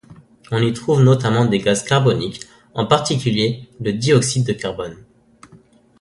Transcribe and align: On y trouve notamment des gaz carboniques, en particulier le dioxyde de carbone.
On 0.51 0.59
y 0.63 0.73
trouve 0.73 1.03
notamment 1.03 1.45
des 1.45 1.59
gaz 1.59 1.83
carboniques, 1.83 2.39
en 2.73 2.87
particulier 2.87 3.69
le 3.79 3.93
dioxyde 3.93 4.47
de 4.47 4.53
carbone. 4.53 4.97